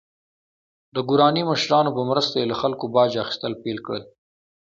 [0.95, 4.03] د ګوراني مشرانو په مرسته یې له خلکو باج اخیستل پیل کړل.